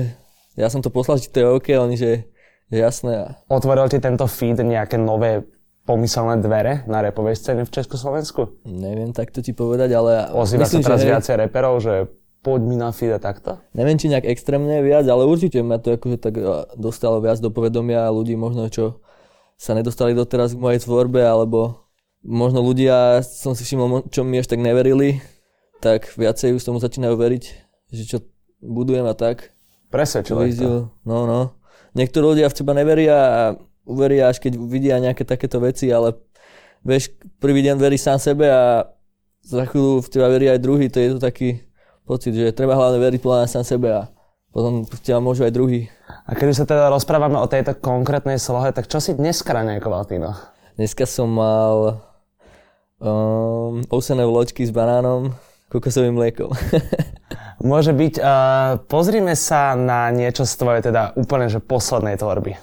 Ja 0.59 0.67
som 0.67 0.83
to 0.83 0.91
poslal, 0.91 1.19
či 1.19 1.31
to 1.31 1.39
je 1.39 1.47
OK, 1.47 1.67
oni 1.75 1.95
že, 1.95 2.27
jasné. 2.71 3.39
Otvoril 3.47 3.87
ti 3.91 3.99
tento 4.03 4.27
feed 4.27 4.59
nejaké 4.59 4.99
nové 4.99 5.47
pomyselné 5.83 6.39
dvere 6.39 6.85
na 6.85 7.01
repovej 7.01 7.35
scéne 7.39 7.65
v 7.65 7.73
Československu? 7.73 8.61
Neviem 8.67 9.11
takto 9.11 9.41
ti 9.41 9.51
povedať, 9.51 9.91
ale... 9.97 10.29
Ozýva 10.31 10.69
sa 10.69 10.77
teraz 10.79 11.01
že... 11.01 11.09
viacej 11.09 11.35
reperov, 11.47 11.81
že 11.81 12.07
poď 12.45 12.61
mi 12.63 12.75
na 12.77 12.93
feed 12.93 13.11
a 13.11 13.19
takto? 13.19 13.57
Neviem, 13.73 13.97
či 13.97 14.13
nejak 14.13 14.29
extrémne 14.29 14.79
viac, 14.85 15.09
ale 15.09 15.25
určite 15.25 15.59
ma 15.65 15.81
to 15.81 15.97
akože 15.97 16.17
tak 16.21 16.35
dostalo 16.77 17.17
viac 17.19 17.41
do 17.41 17.49
povedomia 17.49 18.07
ľudí 18.13 18.37
možno, 18.37 18.69
čo 18.69 19.01
sa 19.57 19.73
nedostali 19.77 20.13
doteraz 20.17 20.53
k 20.57 20.61
mojej 20.61 20.81
tvorbe, 20.85 21.21
alebo 21.21 21.89
možno 22.25 22.61
ľudia, 22.61 23.21
som 23.25 23.57
si 23.57 23.65
všimol, 23.65 24.09
čo 24.13 24.21
mi 24.21 24.37
až 24.41 24.49
tak 24.49 24.61
neverili, 24.61 25.21
tak 25.81 26.13
viacej 26.13 26.53
už 26.53 26.61
tomu 26.61 26.77
začínajú 26.77 27.17
veriť, 27.17 27.43
že 27.89 28.03
čo 28.05 28.17
budujem 28.61 29.03
a 29.09 29.17
tak. 29.17 29.51
Presvedčilo 29.89 30.45
to. 30.53 30.93
No, 31.03 31.25
no. 31.25 31.57
Niektorí 31.97 32.37
ľudia 32.37 32.47
v 32.47 32.55
teba 32.55 32.71
neveria 32.77 33.17
a 33.17 33.41
uveria 33.83 34.29
až 34.31 34.39
keď 34.39 34.55
vidia 34.61 35.01
nejaké 35.01 35.25
takéto 35.27 35.59
veci, 35.59 35.91
ale 35.91 36.15
vieš, 36.85 37.11
prvý 37.41 37.65
deň 37.65 37.75
verí 37.81 37.97
sám 37.99 38.21
sebe 38.21 38.47
a 38.47 38.87
za 39.41 39.65
chvíľu 39.67 40.05
v 40.05 40.11
teba 40.13 40.29
verí 40.29 40.47
aj 40.47 40.61
druhý, 40.61 40.87
to 40.87 41.01
je 41.01 41.17
to 41.17 41.19
taký 41.19 41.65
pocit, 42.05 42.31
že 42.31 42.53
treba 42.53 42.77
hlavne 42.77 43.01
veriť 43.01 43.19
plná 43.19 43.49
sám 43.49 43.65
sebe 43.65 43.89
a 43.89 44.07
potom 44.53 44.85
v 44.85 44.99
teba 45.01 45.19
môžu 45.19 45.43
aj 45.43 45.53
druhý. 45.55 45.89
A 46.27 46.37
keď 46.37 46.47
už 46.53 46.57
sa 46.63 46.69
teda 46.69 46.93
rozprávame 46.93 47.39
o 47.41 47.49
tejto 47.49 47.75
konkrétnej 47.75 48.37
slohe, 48.37 48.69
tak 48.71 48.87
čo 48.87 49.01
si 49.01 49.17
dneska 49.17 49.51
ranejkoval, 49.51 50.05
Tino? 50.05 50.31
Dneska 50.77 51.03
som 51.09 51.31
mal 51.31 52.03
um, 52.99 53.81
ousené 53.91 54.23
vločky 54.23 54.63
s 54.63 54.71
banánom, 54.71 55.33
kokosovým 55.71 56.13
mliekom. 56.19 56.51
Môže 57.63 57.95
byť. 57.95 58.13
Uh, 58.19 58.81
pozrime 58.91 59.37
sa 59.37 59.77
na 59.77 60.11
niečo 60.11 60.43
z 60.43 60.53
tvojej 60.59 60.81
teda 60.91 61.15
úplne 61.15 61.47
že 61.47 61.63
poslednej 61.63 62.19
tvorby. 62.19 62.57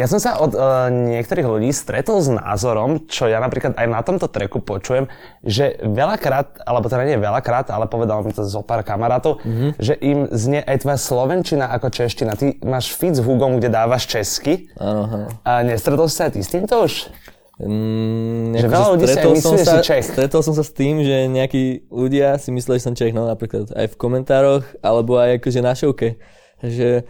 Ja 0.00 0.08
som 0.08 0.16
sa 0.16 0.40
od 0.40 0.56
uh, 0.56 0.88
niektorých 0.88 1.44
ľudí 1.44 1.68
stretol 1.76 2.24
s 2.24 2.32
názorom, 2.32 3.04
čo 3.04 3.28
ja 3.28 3.36
napríklad 3.36 3.76
aj 3.76 3.86
na 3.86 4.00
tomto 4.00 4.32
treku 4.32 4.64
počujem, 4.64 5.12
že 5.44 5.76
veľakrát, 5.84 6.64
alebo 6.64 6.88
teda 6.88 7.04
nie 7.04 7.20
veľakrát, 7.20 7.68
ale 7.68 7.84
povedal 7.84 8.24
mi 8.24 8.32
to 8.32 8.48
zo 8.48 8.64
pár 8.64 8.80
kamarátov, 8.80 9.44
mm-hmm. 9.44 9.76
že 9.76 9.92
im 10.00 10.24
znie 10.32 10.64
aj 10.64 10.88
tvoja 10.88 10.96
slovenčina 10.96 11.68
ako 11.76 11.92
čeština. 11.92 12.32
Ty 12.32 12.56
máš 12.64 12.96
fit 12.96 13.12
s 13.12 13.20
Hugom, 13.20 13.60
kde 13.60 13.68
dávaš 13.68 14.08
česky. 14.08 14.72
Áno, 14.80 15.04
áno. 15.04 15.28
A 15.44 15.60
nestretol 15.60 16.08
si 16.08 16.16
sa 16.16 16.32
aj 16.32 16.32
ty 16.32 16.40
s 16.40 16.48
týmto 16.48 16.80
už? 16.80 17.12
Mm, 17.60 18.56
že 18.56 18.66
veľa 18.72 18.88
ľudí 18.96 19.04
si 19.04 19.20
aj 19.20 19.26
myslí, 19.36 19.56
že 19.60 19.66
si 19.68 19.78
Čech. 19.84 20.04
Stretol 20.08 20.40
som 20.40 20.56
sa 20.56 20.64
s 20.64 20.72
tým, 20.72 21.04
že 21.04 21.28
nejakí 21.28 21.92
ľudia 21.92 22.40
si 22.40 22.48
mysleli, 22.56 22.80
že 22.80 22.88
som 22.88 22.96
Čech, 22.96 23.12
no 23.12 23.28
napríklad 23.28 23.68
aj 23.76 23.92
v 23.92 23.98
komentároch, 24.00 24.64
alebo 24.80 25.20
aj 25.20 25.44
akože 25.44 25.60
na 25.60 25.76
šovke. 25.76 26.16
Že 26.64 27.04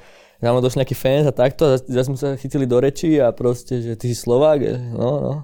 mnou 0.48 0.64
došli 0.64 0.80
nejaký 0.80 0.96
fans 0.96 1.28
a 1.28 1.32
takto, 1.36 1.68
a 1.68 1.76
zase 1.76 2.08
sme 2.08 2.16
sa 2.16 2.28
chytili 2.40 2.64
do 2.64 2.80
reči 2.80 3.20
a 3.20 3.28
proste, 3.36 3.84
že 3.84 3.92
ty 4.00 4.08
si 4.08 4.16
Slovák, 4.16 4.64
no, 4.96 5.10
no. 5.20 5.34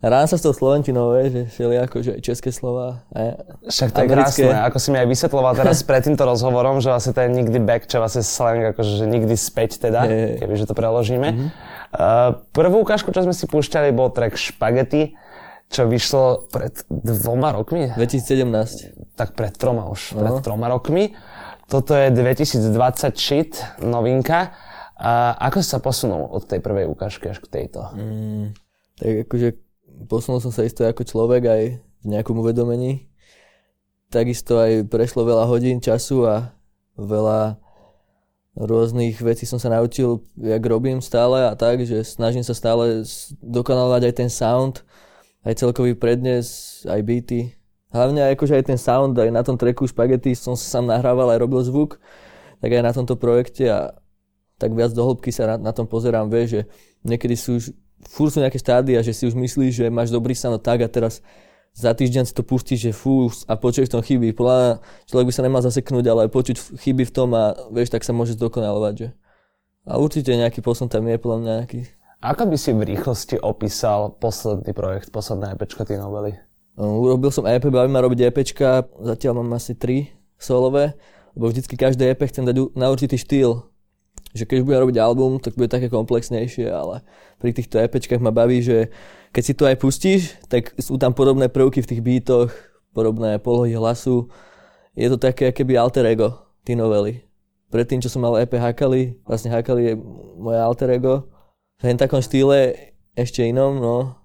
Ráno 0.00 0.24
sa 0.32 0.40
s 0.40 0.44
tou 0.48 0.56
Slovenčinou, 0.56 1.12
vie, 1.12 1.28
že 1.28 1.42
všeli 1.52 1.76
ako, 1.84 1.96
že 2.00 2.12
české 2.24 2.48
slova. 2.48 3.04
A 3.12 3.36
Však 3.68 3.92
to 3.92 4.00
je 4.00 4.08
krásne, 4.08 4.48
ako 4.64 4.80
si 4.80 4.88
mi 4.88 4.96
aj 4.96 5.04
vysvetloval 5.12 5.52
teraz 5.52 5.84
pred 5.84 6.00
týmto 6.00 6.24
rozhovorom, 6.24 6.80
že 6.80 6.88
vlastne 6.88 7.12
to 7.12 7.20
je 7.20 7.28
nikdy 7.28 7.60
back, 7.60 7.84
čo 7.84 8.00
vlastne 8.00 8.24
slang, 8.24 8.72
akože 8.72 8.96
že 8.96 9.04
nikdy 9.04 9.36
späť 9.36 9.76
teda, 9.76 10.08
je, 10.08 10.40
kebyže 10.40 10.64
to 10.64 10.72
preložíme. 10.72 11.28
Mm-hmm. 11.28 11.48
Uh, 11.92 12.32
prvú 12.56 12.80
ukážku, 12.80 13.12
čo 13.12 13.28
sme 13.28 13.36
si 13.36 13.44
púšťali, 13.44 13.92
bol 13.92 14.08
track 14.08 14.40
Spaghetti, 14.40 15.20
čo 15.68 15.84
vyšlo 15.84 16.48
pred 16.48 16.80
dvoma 16.88 17.52
rokmi. 17.52 17.92
2017. 17.92 19.14
Tak 19.20 19.36
pred 19.36 19.52
troma 19.52 19.86
už, 19.86 20.16
pred 20.18 20.32
uh-huh. 20.32 20.42
troma 20.42 20.66
rokmi. 20.66 21.14
Toto 21.70 21.94
je 21.94 22.10
2020 22.10 23.14
shit, 23.14 23.62
novinka. 23.78 24.50
A 24.98 25.38
ako 25.38 25.62
sa 25.62 25.78
posunul 25.78 26.26
od 26.26 26.42
tej 26.44 26.58
prvej 26.58 26.90
ukážky 26.90 27.30
až 27.30 27.38
k 27.40 27.46
tejto? 27.46 27.94
Mm, 27.94 28.52
tak 28.98 29.30
akože 29.30 29.48
posunul 30.10 30.42
som 30.42 30.50
sa 30.50 30.66
isto 30.66 30.82
ako 30.82 31.06
človek 31.06 31.42
aj 31.46 31.62
v 31.78 32.06
nejakom 32.10 32.36
uvedomení. 32.42 33.06
Takisto 34.10 34.58
aj 34.58 34.90
prešlo 34.90 35.22
veľa 35.22 35.46
hodín 35.46 35.78
času 35.78 36.26
a 36.26 36.36
veľa 36.98 37.62
rôznych 38.58 39.22
vecí 39.22 39.46
som 39.46 39.62
sa 39.62 39.70
naučil, 39.70 40.26
jak 40.36 40.60
robím 40.66 40.98
stále 40.98 41.46
a 41.46 41.54
tak, 41.54 41.86
že 41.86 42.02
snažím 42.02 42.42
sa 42.42 42.52
stále 42.52 43.06
dokonalovať 43.40 44.10
aj 44.10 44.14
ten 44.18 44.28
sound, 44.28 44.82
aj 45.46 45.54
celkový 45.54 45.94
prednes, 45.94 46.82
aj 46.90 47.00
beaty 47.06 47.59
Hlavne 47.90 48.30
akože 48.38 48.54
aj 48.54 48.64
ten 48.70 48.78
sound, 48.78 49.18
aj 49.18 49.30
na 49.34 49.42
tom 49.42 49.58
tracku 49.58 49.82
Spaghetti 49.86 50.30
som 50.38 50.54
sa 50.54 50.78
sám 50.78 50.86
nahrával, 50.86 51.34
aj 51.34 51.42
robil 51.42 51.60
zvuk, 51.66 51.98
tak 52.62 52.70
aj 52.70 52.82
na 52.86 52.92
tomto 52.94 53.18
projekte 53.18 53.66
a 53.66 53.98
tak 54.60 54.76
viac 54.76 54.94
do 54.94 55.02
hĺbky 55.02 55.34
sa 55.34 55.56
na, 55.56 55.70
na 55.70 55.72
tom 55.74 55.88
pozerám, 55.88 56.30
vieš, 56.30 56.48
že 56.54 56.60
niekedy 57.02 57.34
sú 57.34 57.58
už, 57.58 57.64
fúr 58.06 58.28
sú 58.30 58.38
nejaké 58.38 58.60
štádia, 58.60 59.00
že 59.02 59.16
si 59.16 59.26
už 59.26 59.34
myslíš, 59.34 59.72
že 59.72 59.86
máš 59.88 60.12
dobrý 60.14 60.36
sound 60.36 60.60
tak 60.62 60.84
a 60.84 60.88
teraz 60.88 61.24
za 61.74 61.94
týždeň 61.94 62.26
si 62.26 62.34
to 62.34 62.42
pustíš, 62.42 62.90
že 62.90 62.92
fú, 62.92 63.30
a 63.46 63.54
počuješ 63.54 63.88
v 63.88 63.94
tom 63.94 64.02
chyby. 64.02 64.34
Podľa 64.34 64.82
človek 65.06 65.26
by 65.30 65.34
sa 65.34 65.42
nemal 65.46 65.62
zaseknúť, 65.62 66.04
ale 66.10 66.20
aj 66.26 66.30
počuť 66.34 66.56
chyby 66.82 67.06
v 67.06 67.14
tom 67.14 67.30
a 67.32 67.54
vieš, 67.70 67.94
tak 67.94 68.02
sa 68.02 68.10
môže 68.10 68.34
zdokonalovať, 68.34 68.94
že. 68.98 69.08
A 69.88 69.96
určite 69.96 70.34
nejaký 70.34 70.60
posun 70.60 70.92
tam 70.92 71.06
je, 71.08 71.16
podľa 71.16 71.38
mňa 71.40 71.52
nejaký. 71.62 71.80
Ako 72.20 72.52
by 72.52 72.56
si 72.60 72.76
v 72.76 72.84
rýchlosti 72.84 73.40
opísal 73.40 74.12
posledný 74.20 74.76
projekt, 74.76 75.08
posledné 75.08 75.56
EPčko 75.56 75.88
tej 75.88 76.04
novely? 76.04 76.49
Urobil 76.80 77.28
som 77.28 77.44
EP, 77.44 77.60
baví 77.68 77.92
ma 77.92 78.00
robiť 78.00 78.32
EPčka, 78.32 78.88
zatiaľ 79.04 79.44
mám 79.44 79.60
asi 79.60 79.76
3 79.76 80.08
solové, 80.40 80.96
lebo 81.36 81.52
vždycky 81.52 81.76
každé 81.76 82.16
EP 82.16 82.24
chcem 82.24 82.48
dať 82.48 82.72
na 82.72 82.88
určitý 82.88 83.20
štýl. 83.20 83.68
Že 84.32 84.48
keď 84.48 84.58
budem 84.64 84.80
robiť 84.88 84.96
album, 84.96 85.36
tak 85.44 85.60
bude 85.60 85.68
také 85.68 85.92
komplexnejšie, 85.92 86.72
ale 86.72 87.04
pri 87.36 87.52
týchto 87.52 87.76
EPčkách 87.84 88.24
ma 88.24 88.32
baví, 88.32 88.64
že 88.64 88.88
keď 89.28 89.42
si 89.44 89.52
to 89.52 89.68
aj 89.68 89.76
pustíš, 89.76 90.20
tak 90.48 90.72
sú 90.80 90.96
tam 90.96 91.12
podobné 91.12 91.52
prvky 91.52 91.84
v 91.84 91.90
tých 91.92 92.00
beatoch, 92.00 92.48
podobné 92.96 93.36
polohy 93.36 93.76
hlasu. 93.76 94.32
Je 94.96 95.04
to 95.12 95.20
také 95.20 95.52
keby 95.52 95.76
alter 95.76 96.08
ego, 96.08 96.48
tí 96.64 96.72
novely. 96.72 97.28
Predtým, 97.68 98.00
čo 98.00 98.08
som 98.08 98.24
mal 98.24 98.40
EP 98.40 98.56
Hakali, 98.56 99.20
vlastne 99.28 99.52
Hakali 99.52 99.92
je 99.92 99.94
moje 100.40 100.58
alter 100.58 100.88
ego. 100.96 101.28
V 101.76 101.92
takom 102.00 102.24
štýle 102.24 102.88
ešte 103.14 103.44
inom, 103.44 103.76
no, 103.78 104.19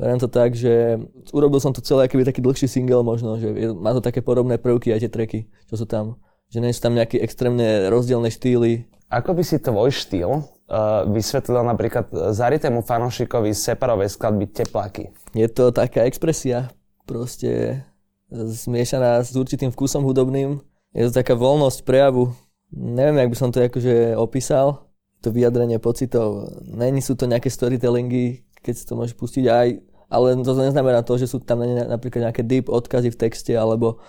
Beriem 0.00 0.16
to 0.16 0.32
tak, 0.32 0.56
že 0.56 0.96
urobil 1.28 1.60
som 1.60 1.76
to 1.76 1.84
celé 1.84 2.08
akýby 2.08 2.24
taký 2.24 2.40
dlhší 2.40 2.64
single 2.64 3.04
možno, 3.04 3.36
že 3.36 3.52
je, 3.52 3.68
má 3.76 3.92
to 3.92 4.00
také 4.00 4.24
podobné 4.24 4.56
prvky 4.56 4.96
aj 4.96 5.04
tie 5.04 5.12
tracky, 5.12 5.40
čo 5.68 5.76
sú 5.76 5.84
tam. 5.84 6.16
Že 6.48 6.58
nie 6.64 6.72
sú 6.72 6.80
tam 6.80 6.96
nejaké 6.96 7.20
extrémne 7.20 7.92
rozdielne 7.92 8.32
štýly. 8.32 8.88
Ako 9.12 9.36
by 9.36 9.44
si 9.44 9.60
tvoj 9.60 9.92
štýl 9.92 10.40
uh, 10.40 11.04
vysvetlil 11.04 11.60
napríklad 11.68 12.08
zaritému 12.32 12.80
fanošikovi 12.80 13.52
separovej 13.52 14.16
skladby 14.16 14.48
Tepláky. 14.48 15.12
Je 15.36 15.44
to 15.52 15.68
taká 15.68 16.08
expresia, 16.08 16.72
proste 17.04 17.84
zmiešaná 18.32 19.20
s 19.20 19.36
určitým 19.36 19.68
vkusom 19.68 20.00
hudobným. 20.06 20.64
Je 20.96 21.10
to 21.10 21.12
taká 21.12 21.36
voľnosť 21.36 21.84
prejavu. 21.84 22.32
Neviem, 22.72 23.20
jak 23.20 23.30
by 23.30 23.36
som 23.36 23.50
to 23.52 23.60
akože 23.60 24.16
opísal. 24.16 24.88
To 25.20 25.28
vyjadrenie 25.28 25.76
pocitov. 25.76 26.56
Není 26.64 27.04
sú 27.04 27.18
to 27.18 27.28
nejaké 27.28 27.52
storytellingy, 27.52 28.48
keď 28.64 28.74
si 28.78 28.84
to 28.88 28.96
môžeš 28.96 29.14
pustiť 29.18 29.44
aj, 29.50 29.68
ale 30.10 30.34
to 30.42 30.52
neznamená 30.58 31.06
to, 31.06 31.14
že 31.16 31.30
sú 31.30 31.38
tam 31.38 31.62
napríklad 31.64 32.28
nejaké 32.28 32.42
deep 32.42 32.66
odkazy 32.66 33.14
v 33.14 33.20
texte 33.20 33.54
alebo 33.54 34.02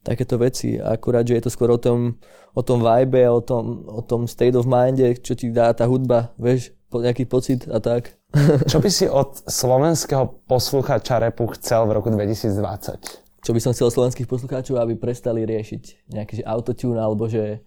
takéto 0.00 0.40
veci. 0.40 0.80
Akurát, 0.80 1.28
že 1.28 1.36
je 1.36 1.44
to 1.44 1.50
skôr 1.52 1.68
o 1.68 1.76
tom, 1.76 2.16
o 2.56 2.62
tom 2.64 2.80
vibe, 2.80 3.28
o 3.28 3.44
tom, 3.44 3.84
o 3.84 4.00
tom 4.00 4.24
state 4.24 4.56
of 4.56 4.64
mind, 4.64 4.96
čo 5.20 5.36
ti 5.36 5.52
dá 5.52 5.76
tá 5.76 5.84
hudba, 5.84 6.32
vieš, 6.40 6.72
nejaký 6.94 7.28
pocit 7.28 7.68
a 7.68 7.82
tak. 7.82 8.16
Čo 8.70 8.80
by 8.80 8.90
si 8.90 9.06
od 9.08 9.42
slovenského 9.48 10.44
posluchača 10.44 11.18
repu 11.20 11.50
chcel 11.56 11.88
v 11.88 11.94
roku 11.98 12.08
2020? 12.12 13.42
Čo 13.42 13.50
by 13.54 13.60
som 13.62 13.72
chcel 13.72 13.88
slovenských 13.92 14.26
poslucháčov, 14.26 14.80
aby 14.82 14.98
prestali 14.98 15.46
riešiť 15.46 16.10
nejaký 16.10 16.42
že 16.42 16.44
autotune 16.44 16.98
alebo 16.98 17.30
že 17.30 17.62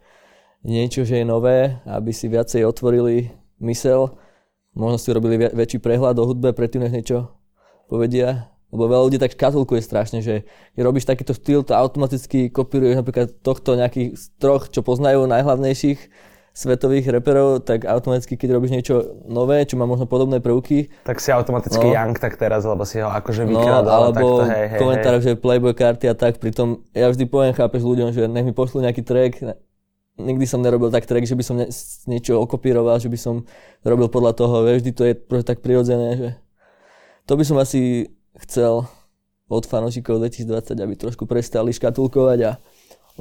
niečo, 0.62 1.08
že 1.08 1.24
je 1.24 1.26
nové, 1.26 1.80
aby 1.88 2.12
si 2.12 2.28
viacej 2.28 2.68
otvorili 2.68 3.32
mysel, 3.64 4.20
možno 4.76 4.98
si 5.00 5.10
robili 5.16 5.40
väčší 5.40 5.80
prehľad 5.80 6.20
o 6.20 6.28
hudbe 6.28 6.52
predtým, 6.52 6.84
než 6.84 6.92
niečo 6.92 7.39
povedia 7.90 8.54
lebo 8.70 8.86
veľa 8.86 9.04
ľudí 9.10 9.18
tak 9.18 9.34
škatulkuje 9.34 9.82
strašne, 9.82 10.22
že 10.22 10.46
keď 10.78 10.82
robíš 10.86 11.10
takýto 11.10 11.34
štýl, 11.34 11.66
to 11.66 11.74
automaticky 11.74 12.54
kopíruješ 12.54 13.02
napríklad 13.02 13.34
tohto 13.42 13.74
nejakých 13.74 14.14
troch, 14.38 14.70
čo 14.70 14.86
poznajú 14.86 15.26
najhlavnejších 15.26 16.30
svetových 16.54 17.10
reperov, 17.10 17.64
tak 17.64 17.88
automaticky, 17.88 18.36
keď 18.36 18.50
robíš 18.60 18.74
niečo 18.74 18.96
nové, 19.26 19.64
čo 19.64 19.80
má 19.80 19.88
možno 19.88 20.06
podobné 20.06 20.44
prvky. 20.44 20.92
Tak 21.08 21.18
si 21.18 21.32
automaticky 21.32 21.82
no, 21.88 21.94
Young 21.96 22.18
tak 22.20 22.36
teraz, 22.36 22.68
lebo 22.68 22.84
si 22.84 23.00
ho 23.00 23.10
akože 23.10 23.48
vykradol. 23.48 23.90
No, 23.90 23.98
alebo 24.06 24.28
takto, 24.44 24.54
hej, 24.54 24.66
hej, 24.68 24.80
komentár, 24.82 25.16
hej. 25.18 25.24
že 25.24 25.32
Playboy 25.40 25.74
karty 25.74 26.06
a 26.12 26.16
tak, 26.18 26.38
pritom 26.38 26.84
ja 26.92 27.08
vždy 27.08 27.26
poviem, 27.26 27.56
chápeš 27.56 27.82
ľuďom, 27.88 28.12
že 28.12 28.28
nech 28.28 28.44
mi 28.44 28.54
pošlu 28.54 28.84
nejaký 28.84 29.02
track, 29.02 29.34
nikdy 30.20 30.46
som 30.46 30.60
nerobil 30.60 30.92
tak 30.92 31.08
track, 31.08 31.24
že 31.24 31.38
by 31.38 31.44
som 31.48 31.56
ne, 31.58 31.72
niečo 32.12 32.36
okopíroval, 32.44 33.00
že 33.00 33.08
by 33.08 33.18
som 33.18 33.48
robil 33.82 34.12
podľa 34.12 34.36
toho, 34.36 34.68
vieš, 34.68 34.84
vždy 34.84 34.92
to 34.92 35.04
je 35.08 35.14
tak 35.48 35.64
prirodzené, 35.64 36.10
že 36.20 36.30
to 37.30 37.38
by 37.38 37.46
som 37.46 37.62
asi 37.62 38.10
chcel 38.42 38.90
od 39.46 39.64
fanúšikov 39.70 40.18
2020, 40.18 40.74
aby 40.82 40.94
trošku 40.98 41.30
prestali 41.30 41.70
škatulkovať 41.70 42.40
a 42.50 42.52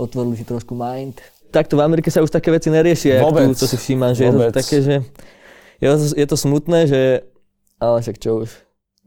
otvorili 0.00 0.40
si 0.40 0.48
trošku 0.48 0.72
mind. 0.72 1.20
Takto 1.52 1.76
v 1.76 1.84
Amerike 1.84 2.08
sa 2.08 2.24
už 2.24 2.32
také 2.32 2.48
veci 2.48 2.72
neriešia, 2.72 3.20
Vôbec. 3.20 3.52
tu, 3.52 3.64
to 3.64 3.68
si 3.68 3.76
všímam, 3.76 4.16
že 4.16 4.32
Vôbec. 4.32 4.32
je 4.32 4.40
to 4.48 4.56
také, 4.56 4.76
že 4.80 4.94
je 5.80 5.88
to, 5.92 5.96
je 6.16 6.26
to 6.28 6.36
smutné, 6.40 6.88
že 6.88 7.00
ale 7.76 8.00
však 8.00 8.16
čo 8.16 8.48
už. 8.48 8.50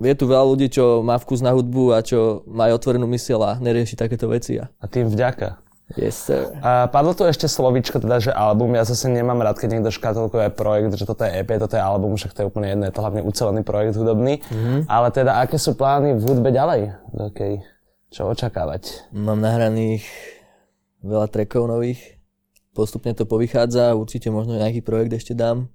Je 0.01 0.15
tu 0.17 0.25
veľa 0.25 0.45
ľudí, 0.49 0.69
čo 0.69 1.05
má 1.05 1.17
vkus 1.21 1.45
na 1.45 1.53
hudbu 1.53 1.93
a 1.93 2.01
čo 2.01 2.41
majú 2.49 2.73
otvorenú 2.73 3.05
mysiel 3.05 3.41
a 3.45 3.57
nerieši 3.61 3.93
takéto 3.93 4.25
veci. 4.29 4.57
A, 4.57 4.69
a 4.81 4.85
tým 4.89 5.09
vďaka. 5.09 5.61
Yes, 5.99 6.15
sir. 6.29 6.55
A 6.63 6.87
padlo 6.87 7.11
tu 7.11 7.27
ešte 7.27 7.49
slovičko, 7.49 7.99
teda, 7.99 8.21
že 8.21 8.31
album. 8.31 8.77
Ja 8.77 8.87
zase 8.87 9.11
nemám 9.11 9.41
rád, 9.43 9.59
keď 9.59 9.79
niekto 9.79 9.91
škatulkuje 9.91 10.53
projekt, 10.55 10.95
že 10.95 11.03
toto 11.03 11.27
je 11.27 11.43
EP, 11.43 11.49
toto 11.59 11.75
je 11.75 11.83
album, 11.83 12.15
však 12.15 12.31
to 12.31 12.39
je 12.43 12.47
úplne 12.47 12.67
jedno, 12.71 12.83
je 12.87 12.95
to 12.95 13.03
hlavne 13.03 13.21
ucelený 13.25 13.61
projekt 13.65 13.99
hudobný. 13.99 14.39
Mm-hmm. 14.39 14.79
Ale 14.87 15.07
teda, 15.11 15.43
aké 15.43 15.59
sú 15.59 15.75
plány 15.75 16.15
v 16.15 16.23
hudbe 16.23 16.49
ďalej? 16.53 16.95
Okay. 17.31 17.65
Čo 18.11 18.31
očakávať? 18.31 19.11
Mám 19.15 19.39
nahraných 19.43 20.07
veľa 21.03 21.27
trackov 21.27 21.67
nových. 21.67 22.19
Postupne 22.71 23.11
to 23.11 23.27
povychádza, 23.27 23.95
určite 23.99 24.31
možno 24.31 24.55
nejaký 24.55 24.79
projekt 24.79 25.11
ešte 25.19 25.35
dám. 25.35 25.67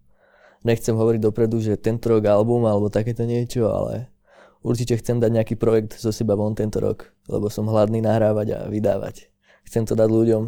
Nechcem 0.65 0.97
hovoriť 0.97 1.21
dopredu, 1.21 1.61
že 1.61 1.77
tento 1.77 2.09
rok 2.09 2.25
album 2.25 2.65
alebo 2.65 2.89
takéto 2.89 3.29
niečo, 3.29 3.69
ale 3.69 4.09
určite 4.65 4.97
chcem 4.97 5.21
dať 5.21 5.31
nejaký 5.31 5.55
projekt 5.61 6.01
zo 6.01 6.09
seba 6.09 6.33
von 6.35 6.57
tento 6.57 6.81
rok, 6.81 7.13
lebo 7.29 7.53
som 7.53 7.69
hladný 7.69 8.00
nahrávať 8.00 8.49
a 8.57 8.59
vydávať 8.73 9.36
chcem 9.67 9.83
to 9.83 9.99
dať 9.99 10.09
ľuďom. 10.09 10.43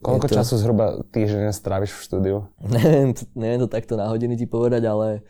Koľko 0.00 0.26
to... 0.32 0.34
času 0.40 0.54
zhruba 0.56 1.04
týždeň 1.12 1.52
stráviš 1.52 1.92
v 1.92 2.04
štúdiu? 2.08 2.36
neviem, 2.74 3.12
neviem 3.36 3.60
to 3.60 3.68
takto 3.68 4.00
na 4.00 4.08
hodiny 4.08 4.34
ti 4.34 4.48
povedať, 4.48 4.88
ale 4.88 5.20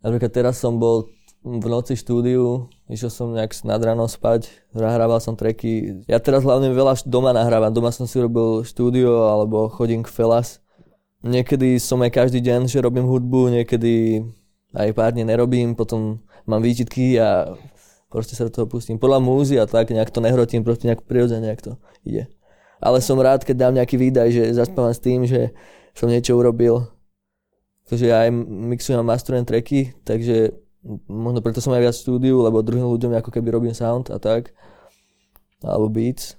napríklad 0.00 0.32
teraz 0.32 0.56
som 0.56 0.80
bol 0.80 1.12
v 1.44 1.66
noci 1.70 1.94
štúdiu, 1.94 2.66
išiel 2.90 3.12
som 3.12 3.30
nejak 3.30 3.54
nad 3.62 3.78
ráno 3.78 4.08
spať, 4.10 4.50
nahrával 4.74 5.22
som 5.22 5.38
treky. 5.38 6.02
Ja 6.10 6.18
teraz 6.18 6.42
hlavne 6.42 6.72
veľa 6.74 6.98
doma 7.06 7.30
nahrávam, 7.30 7.70
doma 7.70 7.94
som 7.94 8.10
si 8.10 8.18
robil 8.18 8.66
štúdio 8.66 9.30
alebo 9.30 9.70
chodím 9.70 10.02
k 10.02 10.10
Felas. 10.10 10.58
Niekedy 11.22 11.78
som 11.78 12.02
aj 12.02 12.10
každý 12.10 12.42
deň, 12.42 12.66
že 12.66 12.82
robím 12.82 13.06
hudbu, 13.06 13.54
niekedy 13.54 14.24
aj 14.74 14.88
pár 14.96 15.14
dní 15.14 15.28
nerobím, 15.28 15.78
potom 15.78 16.24
mám 16.48 16.64
výčitky 16.64 17.18
a 17.20 17.54
proste 18.10 18.34
sa 18.34 18.48
do 18.48 18.52
toho 18.54 18.66
pustím. 18.66 18.98
Podľa 18.98 19.20
múzy 19.22 19.60
a 19.60 19.66
tak, 19.68 19.92
nejak 19.94 20.10
to 20.10 20.24
nehrotím, 20.24 20.66
proste 20.66 20.90
nejak 20.90 21.06
prirodzene, 21.06 21.44
nejak 21.44 21.62
to 21.62 21.72
ide 22.02 22.30
ale 22.78 23.02
som 23.02 23.18
rád, 23.18 23.42
keď 23.42 23.56
dám 23.68 23.74
nejaký 23.78 23.96
výdaj, 23.98 24.28
že 24.30 24.42
zaspávam 24.54 24.94
s 24.94 25.02
tým, 25.02 25.26
že 25.26 25.54
som 25.94 26.06
niečo 26.06 26.38
urobil. 26.38 26.86
Takže 27.90 28.04
ja 28.06 28.28
aj 28.28 28.30
mixujem 28.46 29.00
a 29.00 29.06
masterujem 29.06 29.48
tracky, 29.48 29.96
takže 30.04 30.54
možno 31.08 31.40
preto 31.40 31.58
som 31.58 31.74
aj 31.74 31.82
viac 31.82 31.96
štúdiu, 31.96 32.44
lebo 32.44 32.62
druhým 32.62 32.86
ľuďom 32.86 33.16
ako 33.18 33.32
keby 33.34 33.48
robím 33.50 33.74
sound 33.74 34.12
a 34.12 34.20
tak. 34.20 34.52
Alebo 35.64 35.90
beats. 35.90 36.38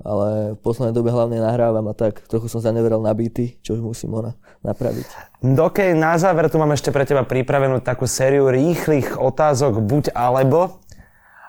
Ale 0.00 0.56
v 0.56 0.58
poslednej 0.64 0.96
dobe 0.96 1.12
hlavne 1.12 1.44
nahrávam 1.44 1.84
a 1.84 1.92
tak. 1.92 2.24
Trochu 2.24 2.48
som 2.48 2.64
zaneveral 2.64 3.04
na 3.04 3.12
beaty, 3.12 3.60
čo 3.60 3.76
už 3.76 3.84
musím 3.84 4.16
ona 4.16 4.32
napraviť. 4.64 5.04
Dokej, 5.44 5.92
na 5.92 6.16
záver 6.16 6.48
tu 6.48 6.56
mám 6.56 6.72
ešte 6.72 6.88
pre 6.88 7.04
teba 7.04 7.20
pripravenú 7.20 7.84
takú 7.84 8.08
sériu 8.08 8.48
rýchlych 8.48 9.20
otázok 9.20 9.84
buď 9.84 10.16
alebo. 10.16 10.80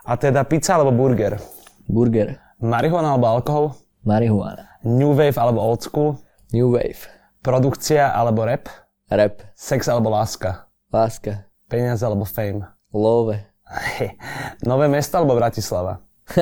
A 0.04 0.19
teda 0.19 0.43
pizza 0.43 0.76
alebo 0.76 0.91
burger? 0.91 1.39
Burger. 1.88 2.43
Marihuana 2.60 3.15
alebo 3.15 3.39
alkohol? 3.39 3.65
Marihuana. 4.01 4.81
New 4.81 5.13
wave 5.13 5.37
alebo 5.37 5.61
old 5.61 5.85
school? 5.85 6.17
New 6.49 6.73
wave. 6.73 7.05
Produkcia 7.45 8.09
alebo 8.09 8.45
rap? 8.45 8.65
Rap. 9.09 9.45
Sex 9.53 9.85
alebo 9.85 10.09
láska? 10.09 10.65
Láska. 10.89 11.45
Peniaze 11.69 12.01
alebo 12.01 12.25
fame? 12.25 12.65
Love. 12.89 13.37
Nové 14.67 14.89
mesto 14.89 15.21
alebo 15.21 15.37
Bratislava? 15.37 16.01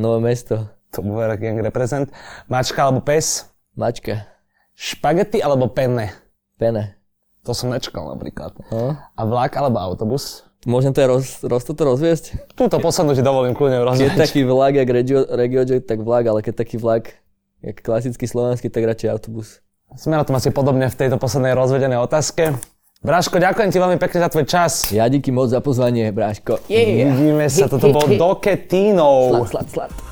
Nové 0.00 0.32
mesto. 0.32 0.68
To 0.92 1.00
bude 1.00 1.36
gang 1.40 1.60
reprezent. 1.60 2.08
Mačka 2.48 2.88
alebo 2.88 3.00
pes? 3.04 3.48
Mačka. 3.76 4.28
Špagety 4.72 5.40
alebo 5.40 5.68
penne? 5.68 6.12
Penne. 6.56 6.96
To 7.44 7.52
som 7.52 7.72
nečakal 7.72 8.06
napríklad. 8.12 8.54
No. 8.70 8.96
A 8.96 9.22
vlak 9.28 9.56
alebo 9.56 9.76
autobus? 9.80 10.48
Môžem 10.62 10.94
to 10.94 11.02
roz, 11.02 11.42
roz, 11.42 11.66
toto 11.66 11.82
rozviesť? 11.82 12.54
Túto 12.54 12.78
poslednú 12.78 13.18
ti 13.18 13.22
dovolím 13.26 13.50
kľudne 13.50 13.82
rozviesť. 13.82 14.14
Keď 14.14 14.22
taký 14.30 14.40
vlak, 14.46 14.78
jak 14.78 14.88
regio, 14.94 15.26
regiojet, 15.26 15.90
tak 15.90 16.06
vlak, 16.06 16.30
ale 16.30 16.38
keď 16.38 16.54
taký 16.54 16.78
vlak, 16.78 17.18
jak 17.66 17.82
klasický 17.82 18.30
slovenský, 18.30 18.70
tak 18.70 18.86
radšej 18.86 19.10
autobus. 19.10 19.58
Sme 19.98 20.14
na 20.14 20.22
tom 20.22 20.38
asi 20.38 20.54
podobne 20.54 20.86
v 20.86 20.94
tejto 20.94 21.18
poslednej 21.18 21.58
rozvedenej 21.58 21.98
otázke. 21.98 22.54
Bráško, 23.02 23.42
ďakujem 23.42 23.74
ti 23.74 23.78
veľmi 23.82 23.98
pekne 23.98 24.22
za 24.22 24.30
tvoj 24.30 24.46
čas. 24.46 24.94
Ja 24.94 25.10
díky 25.10 25.34
moc 25.34 25.50
za 25.50 25.58
pozvanie, 25.58 26.14
Bráško. 26.14 26.62
Yeah. 26.70 27.10
Vidíme 27.10 27.50
sa, 27.50 27.66
toto 27.66 27.90
bol 27.90 28.06
do 28.14 28.38
Ketínov. 28.38 29.42
Slat, 29.50 29.66
slat, 29.66 29.90
slat. 29.90 30.11